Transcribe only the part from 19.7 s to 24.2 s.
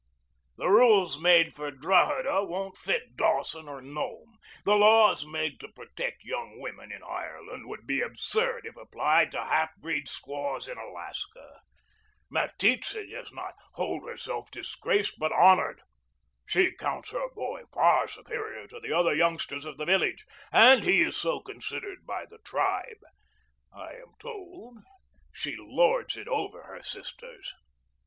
the village, and he is so considered by the tribe. I am